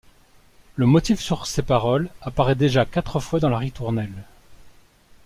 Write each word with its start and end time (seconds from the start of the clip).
Le 0.77 0.87
motif 0.87 1.19
sur 1.19 1.45
ces 1.45 1.61
paroles 1.61 2.09
apparaît 2.23 2.55
déjà 2.55 2.85
quatre 2.85 3.19
fois 3.19 3.39
dans 3.39 3.49
la 3.49 3.59
ritournelle. 3.59 4.23